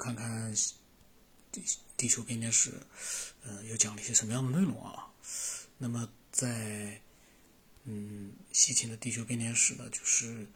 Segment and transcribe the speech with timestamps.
[0.00, 0.50] 看看
[1.52, 1.62] 地
[1.94, 2.72] 地球编年史，
[3.44, 5.06] 呃，又讲了一些什么样的内容啊？
[5.76, 7.00] 那么在
[7.84, 10.46] 嗯西秦的地球编年史呢，就是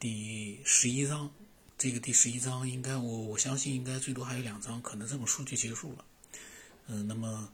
[0.00, 1.30] 第十一章。
[1.78, 6.04] 这个第十一章应该我我相信应该最多还有两章，可能这本书就结束了。
[6.86, 7.52] 嗯，那么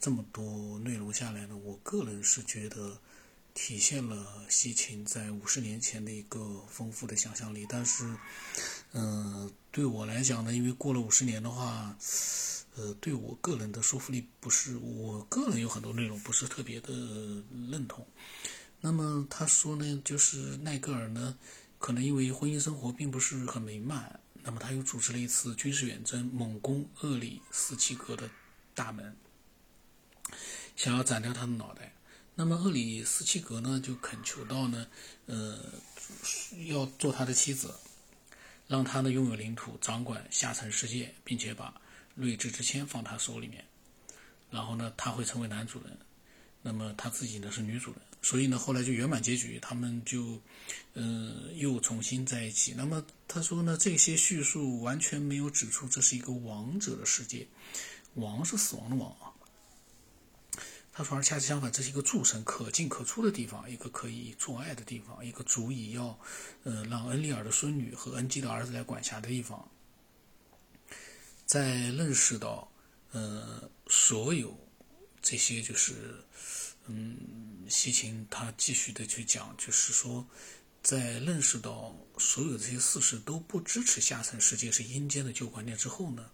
[0.00, 2.98] 这么多内容下来呢，我个人是觉得
[3.52, 7.66] 体现了西秦在五十年前的一个丰富的想象力。
[7.68, 8.16] 但是，
[8.94, 11.94] 嗯，对我来讲呢，因为过了五十年的话，
[12.76, 16.94] 呃，对我个人的说服力不是，我个人有很多内容不是特别的
[17.70, 18.06] 认同。
[18.80, 21.36] 那么他说呢，就是奈格尔呢。
[21.76, 28.30] 可能因为婚姻生活并不是很美满，那么他又组织了一次军事远征，猛攻厄里斯奇格的
[28.74, 29.14] 大门，
[30.76, 31.92] 想要斩掉他的脑袋。
[32.36, 34.86] 那么厄里斯奇格呢，就恳求到呢，
[35.26, 35.58] 呃，
[36.68, 37.74] 要做他的妻子，
[38.66, 41.74] 让他呢拥有领土，掌管下层世界，并且把
[42.14, 43.64] 睿智之签放他手里面，
[44.50, 45.98] 然后呢，他会成为男主人，
[46.62, 48.00] 那么他自己呢是女主人。
[48.22, 50.40] 所以呢，后来就圆满结局，他们就，
[50.94, 52.72] 呃，又重新在一起。
[52.74, 57.46] 那么他说呢，这些叙述完全没有指出这是一个王者的世界，
[58.14, 59.28] 王是死亡的王啊。
[60.94, 66.18] 他反，而恰恰相反，这是一个诸神可进可出的地方，一个可以做爱的地方，一个足以要，
[66.62, 69.68] 呃，让恩利尔的孙女和恩基的儿子来管辖的地方。
[71.44, 72.70] 在认识到，
[73.10, 74.56] 呃，所有
[75.20, 76.24] 这些就是。
[76.86, 77.16] 嗯，
[77.66, 80.28] 西秦他继续的去讲，就是说，
[80.82, 86.30] 在认识到所有这些事实都不支持下层世界是阴间的旧观念之后呢，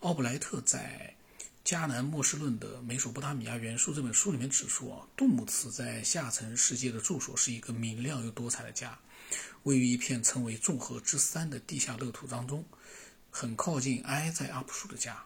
[0.00, 1.14] 奥布莱特在
[1.64, 8.98] 《迦南末世论的美索不达米亚元素》这本书里面指出啊，杜姆茨在下层世界的住所是一个明亮又多彩的家，
[9.62, 12.62] 位于一片称为众河之山的地下乐土当中，
[13.30, 15.24] 很靠近埃在阿普树的家。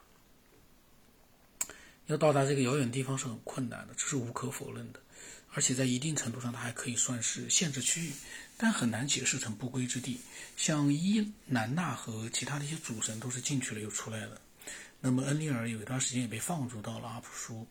[2.07, 5.01] 要到达这个遥远地方是很困难的，这是无可否认的。
[5.55, 8.13] 而且在一定程度上，它还可以算是限制区域，
[8.57, 10.21] 但很难解释成不归之地。
[10.57, 14.41] 像伊南娜和其他的一些主神都是进去了又出来了。
[15.01, 17.67] 那么恩利尔有一段时间也被放逐到了阿普舒，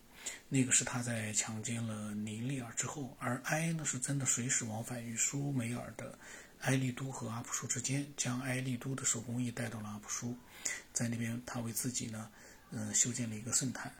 [0.48, 3.14] 那个是他在强奸了尼利尔之后。
[3.18, 6.18] 而埃呢是真的随时往返于苏美尔的
[6.60, 10.36] 埃利都和阿普舒之间，将埃利都的手工艺带到了阿普舒，
[10.92, 12.30] 在那边他为自己呢，
[12.70, 13.92] 嗯，修建了一个圣坛。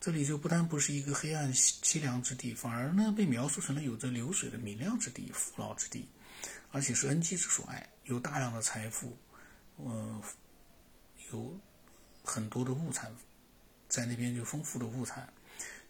[0.00, 6.08] 这里就不但不是一个黑暗凄凉之地，反而呢被描述成了有着流水的明亮之地、富饶之地，
[6.72, 9.14] 而且是恩基之所爱，有大量的财富，
[9.76, 10.22] 呃，
[11.30, 11.54] 有
[12.22, 13.14] 很多的物产，
[13.88, 15.32] 在那边就丰富的物产，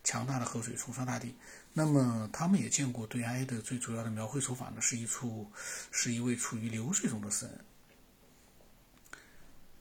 [0.05, 1.35] 强大的河水冲刷大地。
[1.73, 5.51] 那么他们也见过对埃的最主要的描绘手法呢，是一处
[5.91, 7.49] 是一位处于流水中的神。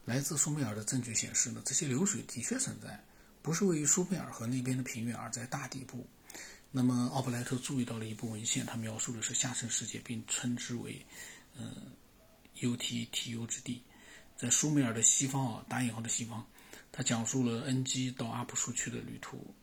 [0.05, 3.03] 来自苏美尔的证据显示呢，这些流水的确存在。
[3.41, 6.05] 不是位于苏美尔河那边的平原，而在大底部。
[6.71, 11.03] 那么奥布莱特注意到了一部文献，它描述的是下层世界，并称之为
[11.57, 11.71] “呃
[12.57, 13.81] UTTU 之地”。
[14.39, 16.41] 在苏美尔的西方啊，打引号的西方，
[16.93, 19.53] 他讲述了恩基到阿普舒去的旅途。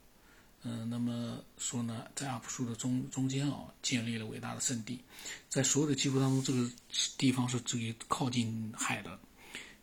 [0.64, 5.00] 嗯，那么说呢，在阿普舒的中中间啊，建立了伟大的圣地。
[5.48, 6.70] 在所有的记录当中，这个
[7.16, 9.18] 地方是最靠近海的。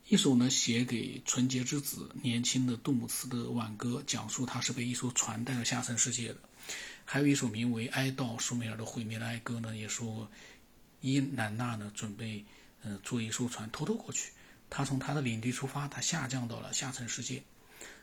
[0.10, 6.36] 一首呢写给纯洁之子年轻的杜姆茨的挽歌，讲述他是被一艘船带到下层世界的；
[7.04, 10.30] 还有一首名为《哀悼苏美尔的毁灭的哀歌》呢，也说
[11.02, 12.46] 伊南娜呢准备
[12.84, 14.32] 呃坐一艘船偷偷过去。
[14.74, 17.44] 他从他的领地出发，他下降到了下层世界。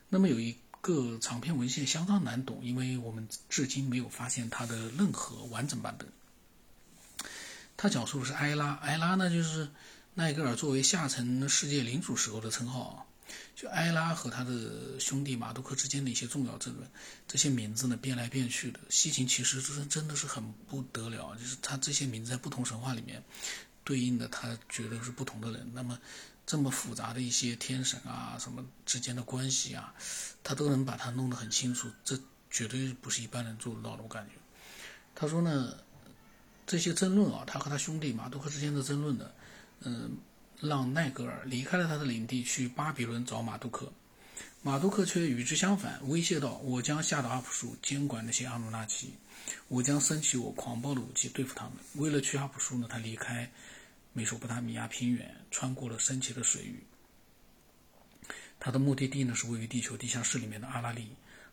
[0.09, 6.09] 那么有一个长篇文献相当难懂，因为我们至今没有发现它的任何完整版本。
[7.77, 9.69] 他讲述的是埃拉，埃拉呢就是。
[10.13, 12.97] 奈格尔作为下层世界领主时候的称号啊，
[13.55, 16.91] 就埃拉和他的兄弟马杜克之间的一些重要争论，
[17.29, 18.81] 这些名字呢变来变去的。
[18.91, 23.23] 西秦其实真真的是很不得了，就是他这些名字在不同神话里面
[23.85, 25.71] 对应的，他觉得是不同的人。
[25.73, 25.97] 那么
[26.51, 29.95] 这么复杂的一些天神啊什么之间的关系啊，
[30.43, 32.19] 他都能把它弄得很清楚，这
[32.51, 34.03] 绝对不是一般人做得到的。
[34.03, 34.33] 我感觉，
[35.15, 35.77] 他说呢，
[36.67, 39.31] 这些争论啊，他和他兄弟马杜克之间的争论呢。
[39.83, 40.19] 嗯，
[40.61, 43.93] 让奈格尔离开了他的领地，去巴比伦找马杜克。
[44.61, 49.15] 马杜克却与之相反，威胁道：“我将下到阿普舒，监管那些阿努纳奇，
[49.69, 53.51] 我将升起我狂暴的武器对付他们。”为了去阿普舒呢，他离开
[54.13, 56.83] 美索不达米亚平原，穿过了深切的水域。
[58.59, 61.09] 他的目的地呢是位于地球地下室里面的阿拉利，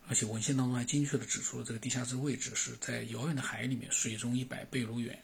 [0.08, 5.18] 而且文献当中还精确地指出了这个地下室位置是在遥远的海里面，水中一百贝鲁远。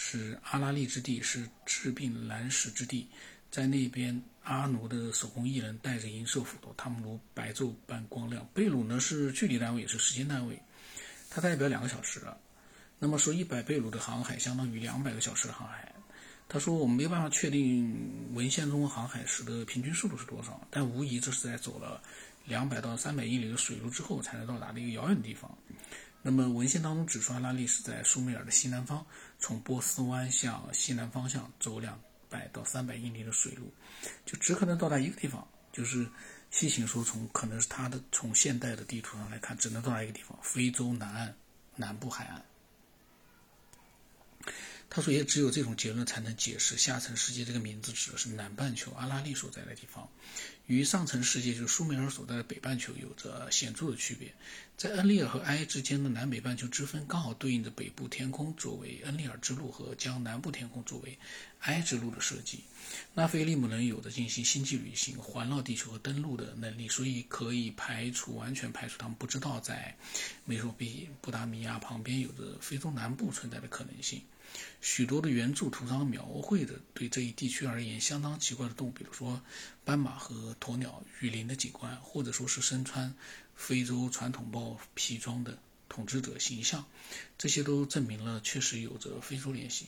[0.00, 3.08] 是阿拉利之地，是治病难使之地，
[3.50, 8.48] 在那边阿努的手工艺人带着银色斧头，他们如白昼般光亮。
[8.54, 10.56] 贝鲁呢是距离单位，也是时间单位，
[11.28, 12.38] 它代表两个小时了。
[13.00, 15.92] 那么说一百贝鲁的航海相当于两百个小时的航海。
[16.48, 22.02] 他说我们没办法确定文献中航海时的平均速度是多少，但无疑这是在走了
[22.46, 25.56] 两百到三百英里的水路之后才能到达的一个遥远的地方。
[26.22, 29.06] 那么文献当中指出，阿拉利是在苏美尔的西南方，
[29.38, 32.00] 从波斯湾向西南方向走两
[32.30, 33.70] 百到三百英里的水路，
[34.24, 35.46] 就只可能到达一个地方。
[35.70, 36.08] 就是
[36.50, 41.34] 西行说，从可能是他的从现代的地图上来看，只能到达一个地方——非洲南岸
[41.76, 42.42] 南部海岸。
[44.90, 50.08] 他说，也只有这种结论才能解释下层世界这个名字指的是南半球阿拉利所在的地方，
[50.66, 54.32] 与上层世界就是苏美尔所在的北半球有着显著的区别。
[54.78, 61.18] 在恩利尔和埃之间的南北半球之分，刚好对应着北部天空作为恩利尔之路和将南部天空作为
[61.60, 62.64] 埃之路的设计。
[63.12, 69.96] 纳菲利姆人有着进行星际旅行、环绕地球和登陆的能力，所以可以排除完全排除他们不知道在
[70.44, 70.74] 美索
[71.20, 74.22] 不达米亚旁边有着非洲南部存在的可能性。
[74.80, 79.42] 许多的原著图上描绘的对这一地区而言相当奇怪的动物，比如说
[79.84, 83.14] 斑马和鸵鸟、雨林的景观，或者说是身穿
[83.54, 85.58] 非洲传统豹皮装的
[85.88, 86.84] 统治者形象，
[87.36, 89.86] 这些都证明了确实有着非洲联系。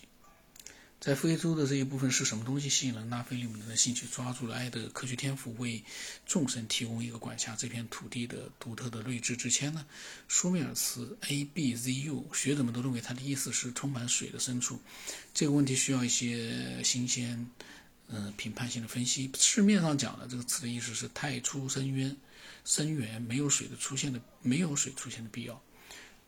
[1.01, 5.83] 在非洲的这一部分是什么东西吸引了拉菲利姆的兴趣，抓住了爱的科学天赋，为
[6.27, 9.87] 众神提供一个管辖这片土地的独特的睿智之签呢？
[10.29, 14.79] 舒美尔词 A B Z U，学者们都认为它的意思是充满水的深处。
[15.33, 17.49] 这个问题需要一些新鲜、
[18.09, 19.31] 嗯评判性的分析。
[19.39, 22.15] 市面上讲的这个词的意思是太出深渊、
[22.67, 25.63] 深源，没有水的出现的，没有水出现的必要。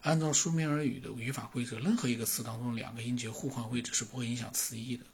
[0.03, 5.07] 按照苏美尔语的语法规则，任何一个词当中两个音节互换位置是不会影响词义的。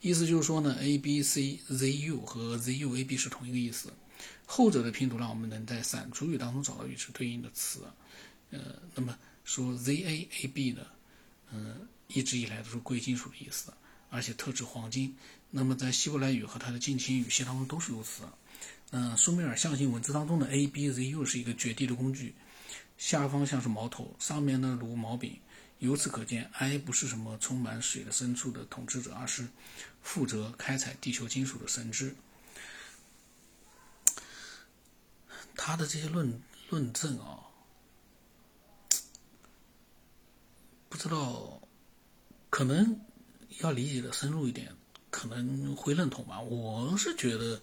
[0.00, 3.92] 意思就是说呢，a b c z u 和 z u a b 是同一个意思。
[4.44, 7.84] 后者的拼读让我们能在散族语当中找到与之对应的词。
[8.50, 8.58] 呃，
[8.94, 10.84] 那么说 z a a b 呢，
[11.52, 13.72] 嗯，一直以来都是贵金属的意思，
[14.10, 15.16] 而且特指黄金。
[15.50, 18.24] 那么在希伯来语和它的近亲语系当中都是如此。
[18.90, 22.34] 嗯，苏美尔象形文字当中的 a b z u 是一个绝地的工具。
[22.96, 25.38] 下方像是矛头，上面呢如毛柄。
[25.80, 29.46] 由此可见埃不是什么充满水的深处的统治者，而是
[30.00, 32.14] 负责开采地球金属的神之。
[35.56, 37.40] 他的这些论论证啊，
[40.88, 41.60] 不知道
[42.48, 43.00] 可能
[43.58, 44.74] 要理解的深入一点，
[45.10, 46.40] 可能会认同吧。
[46.40, 47.60] 我是觉得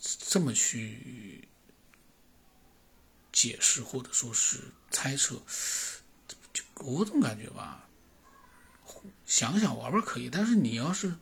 [0.00, 1.46] 这么去。
[3.40, 4.58] 解释或者说是
[4.90, 5.40] 猜测，
[6.52, 7.86] 就我总感觉吧，
[9.24, 11.14] 想想玩玩可以，但是你要是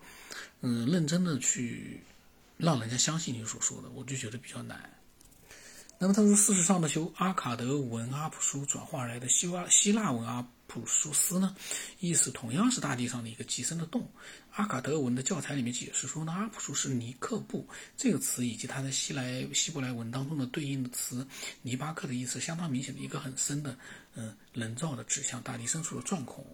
[0.63, 2.01] 嗯认真的去
[2.57, 4.96] 让人家相信你所说的，我就觉得比较难。
[5.99, 10.47] 那么他说，事实上呢，由阿卡德文阿普苏转化而来的希腊希腊文阿。
[10.69, 11.55] 普苏斯呢，
[12.01, 14.11] 意思同样是大地上的一个极深的洞。
[14.51, 17.67] 阿卡德文的教材里面解释说呢，阿普苏是尼克布
[17.97, 21.25] 这个词以及它在希来希伯来文当中的对应的词
[21.63, 23.79] 尼巴克的意思相当明显的一个很深的，
[24.17, 26.45] 嗯，人造的指向大地深处的钻孔。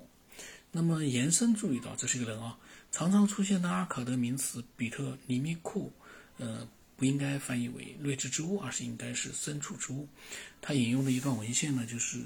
[0.70, 2.58] 那么延伸注意到，这是一个人啊，
[2.92, 5.90] 常常出现的阿卡德名词比特尼米库，
[6.36, 6.68] 呃，
[7.02, 10.06] 不应该翻译为睿智之物，而是应该是深处之物。
[10.60, 12.20] 他引用的一段文献呢，就是。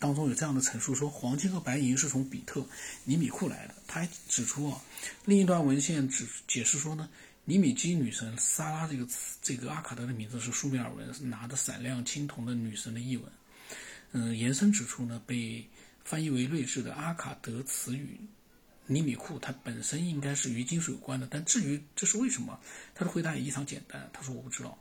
[0.00, 2.64] 当中有这样的陈述说，黄金和白银是从比特
[3.02, 3.74] 尼米库来的。
[3.88, 4.80] 他还指出啊，
[5.24, 7.08] 另一段文献指解释说呢，
[7.44, 13.32] 尼米基女神萨拉这个词，这个阿卡德的名字是苏美尔文，拿着闪亮青铜的女神的译文。
[14.12, 15.66] 嗯，延伸指出呢，被
[16.04, 18.20] 翻译为睿智的阿卡德词语
[18.88, 21.28] 尼米库，它本身应该是与金属有关的。
[21.30, 22.58] 但至于这是为什么，
[22.94, 24.76] 他的回答也异常简单，他说我不知道。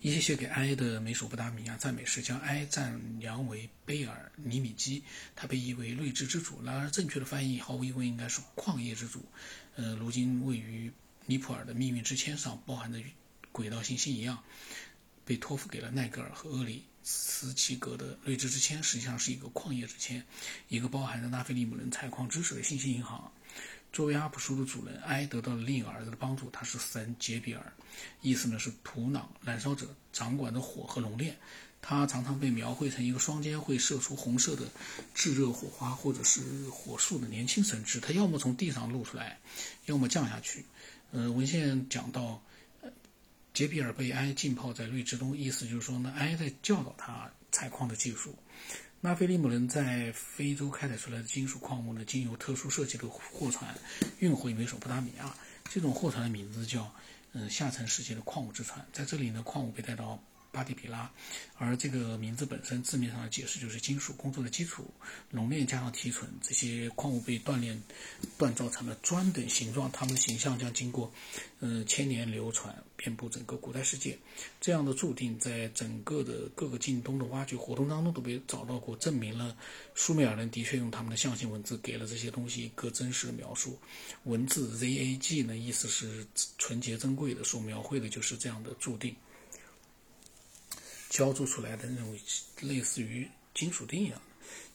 [0.00, 5.02] 一些写给埃的美索不达米亚赞美诗将埃赞扬为贝尔尼米基，
[5.34, 6.62] 他被译为睿智之主。
[6.62, 9.24] 然而，正确的翻译毫无疑问应该是矿业之主。
[9.76, 10.92] 呃，如今位于
[11.24, 13.02] 尼泊尔的命运之签上包含的
[13.50, 14.44] 轨道信息一样，
[15.24, 20.24] 被托付给了奈格尔和厄里斯奇格的睿智之签，实际上是一个矿业之签，
[20.68, 23.30] 一个包含着拉菲利姆人采矿知识的信息银行。
[23.92, 26.50] 作为阿普苏的主人，埃得到了另一个儿子的帮助。
[26.50, 27.72] 他是神杰比尔，
[28.22, 31.36] 意思呢是土壤燃烧者，掌管着火和熔炼。
[31.80, 34.66] 他常常被描绘成一个双肩会射出红色的
[35.14, 38.00] 炙热火花或者是火树的年轻神智。
[38.00, 39.38] 他要么从地上露出来，
[39.84, 40.64] 要么降下去。
[41.12, 42.42] 呃，文献讲到，
[43.54, 48.36] 杰比尔被埃浸泡在绿之中，意思就是说呢，埃在教导他采矿的技术。
[49.00, 53.72] 拉菲利姆人在非洲开采出来的金属矿物呢，经由特殊设计的货船
[54.18, 55.32] 运回美索不达米亚。
[55.70, 56.92] 这种货船的名字叫
[57.32, 60.20] 嗯下沉世界的矿物之船，在这里呢，矿物被带到。
[60.54, 61.10] 巴蒂比拉，
[61.58, 64.86] 而这个名字本身字面上的解释就是金属工作的基础，
[65.30, 67.82] 熔炼加上提纯，这些矿物被锻炼、
[68.38, 71.12] 锻造成了砖等形状，它们的形象将经过，
[71.58, 74.16] 呃，千年流传，遍布整个古代世界。
[74.60, 79.56] 这样的注定，在整个的各个近东的挖掘活动当中都被找到过，证明了
[79.96, 83.76] 苏美尔人的确用他们的象形文字给了这些东西一个真实的描述。
[84.22, 86.24] 文字 ZAG 呢，意思是
[86.58, 89.14] 纯洁珍贵的，所描绘的就是这样的注定。
[91.14, 92.18] 浇筑出来的那种
[92.62, 94.20] 类似于金属钉一样，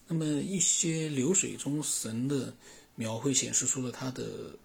[0.07, 2.55] 那么一些流水中神的
[2.95, 4.57] 描绘显示出了他的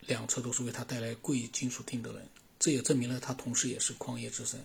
[0.00, 2.28] 两侧都是为他带来贵金属钉的人，
[2.58, 4.58] 这也证明了他同时也是矿业之神。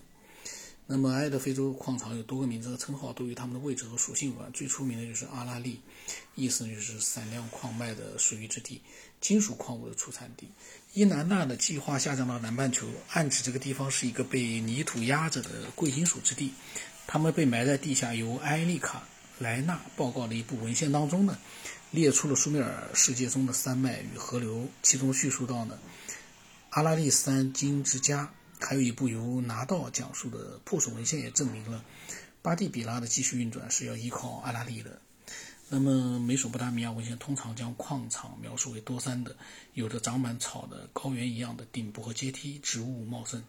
[0.92, 4.52] 那么，埃德非洲矿场有多个名字和称号，都与他们的位置和属性有关。
[4.52, 5.80] 最出名的就是阿拉利，
[6.34, 8.82] 意思就是闪亮矿脉的水域之地，
[9.22, 10.48] 金属矿物的出产地。
[10.96, 16.52] 伊南娜的计划下降到南半球，暗指这个地方是一个被泥土压着的贵金属之地。
[17.06, 21.38] 他们被埋在地下，由埃利卡莱纳报告的一部文献当中呢，
[21.92, 25.78] 列出了苏美尔世界中的山脉与河流，其中叙述到呢，
[26.72, 28.34] 阿拉利山金之家。
[28.60, 31.84] 还有一部由拿道讲述的破损文献也证明了，
[32.42, 35.00] 巴蒂比拉的继续运转是要依靠阿拉利的。
[35.70, 39.36] 那么，美索不达米亚文献通常将矿场描述为多山的，
[39.76, 43.44] 有着长满草的高原一样的顶部和阶梯，植物茂盛。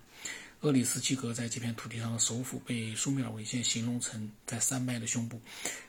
[0.61, 5.41] 厄里斯基格在这片土地上的首府被苏美尔文献形容成在山脉的胸部，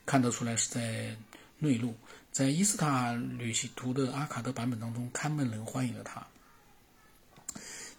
[0.05, 1.13] 看得出来是在
[1.59, 1.93] 内陆。
[2.31, 6.25] 在伊斯塔旅行图的阿卡德版本当中，看门人欢迎了他。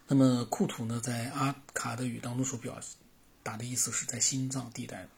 [0.09, 2.78] 那么库图呢，在阿卡德语当中所表
[3.42, 5.09] 达的意思是在心脏地带。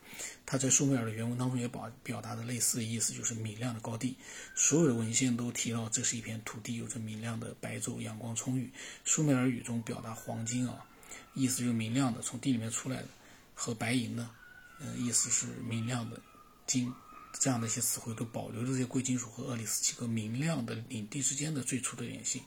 [0.47, 4.17] 他在苏美尔的原文当中也表表达的类似的意思，就是明亮的高地。
[4.55, 8.71] 所有的文献都提到这是一片土地，有着明亮的白昼，阳光充裕。
[9.05, 10.87] 苏美尔语中表达黄金啊，
[11.35, 13.09] 意思就是明亮的，从地里面出来的；
[13.55, 14.31] 和白银呢，
[14.79, 16.21] 呃，意思是明亮的
[16.67, 16.93] 金。
[17.41, 22.41] 这样的一些词汇都保留着这些贵金属和厄里斯七个明亮的领地之间的最初的联系。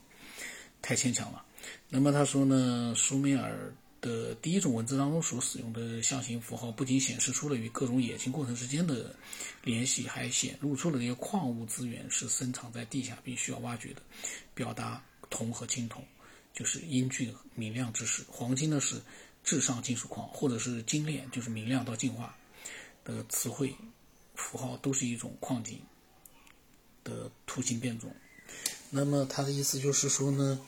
[0.81, 1.43] 太牵强了。
[1.89, 9.13] 那么他说呢，苏美尔的第一种文字当中所使用的象形符号，不仅显示出了与各种冶金过程之间的
[9.63, 14.01] 联系，还显露出了这些矿物资源是深藏在地下并需要挖掘的。
[14.53, 16.05] 表达铜和青铜，
[16.53, 19.01] 就是英俊明亮之时；黄金呢是
[19.43, 22.37] 至上金属矿，或者是精炼，就是明亮到进化
[23.03, 23.75] 的词汇
[24.35, 25.81] 符号，都是一种矿井
[27.03, 28.15] 的图形变种。
[28.89, 30.59] 那么他的意思就是说呢，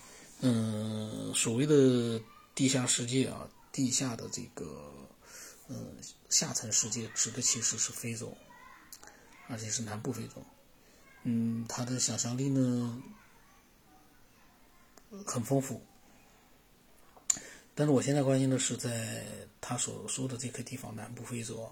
[0.41, 2.21] 嗯，所谓的
[2.53, 4.93] 地下世界啊，地下的这个，
[5.69, 5.95] 嗯，
[6.29, 8.35] 下层世界指的其实是非洲，
[9.47, 10.45] 而且是南部非洲。
[11.23, 13.01] 嗯，他的想象力呢
[15.25, 15.81] 很丰富，
[17.73, 19.25] 但是我现在关心的是，在
[19.61, 21.71] 他所说的这个地方，南部非洲，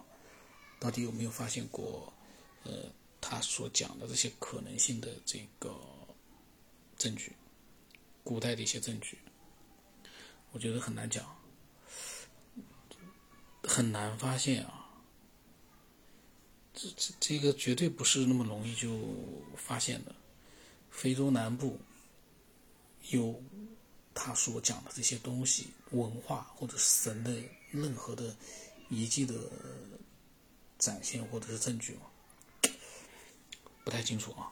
[0.80, 2.14] 到底有没有发现过，
[2.64, 2.90] 呃，
[3.20, 5.76] 他所讲的这些可能性的这个。
[6.98, 7.34] 证据，
[8.24, 9.18] 古代的一些证据，
[10.52, 11.26] 我觉得很难讲，
[13.64, 14.86] 很难发现啊。
[16.74, 19.00] 这这这个绝对不是那么容易就
[19.56, 20.14] 发现的。
[20.92, 21.80] 非洲南部
[23.10, 23.40] 有
[24.14, 27.40] 他所讲的这些东西，文化或者神的
[27.70, 28.36] 任何的
[28.90, 29.36] 遗迹的
[30.80, 32.02] 展现或者是证据吗？
[33.84, 34.52] 不太清楚啊。